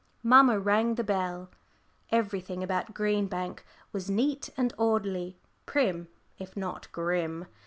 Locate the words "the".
0.95-1.03